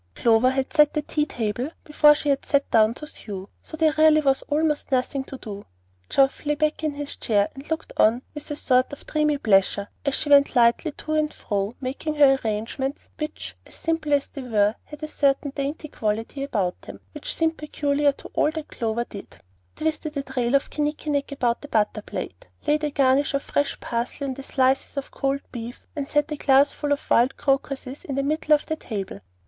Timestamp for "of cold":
24.97-25.41